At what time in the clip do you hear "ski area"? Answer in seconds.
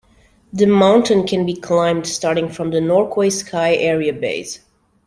3.31-4.11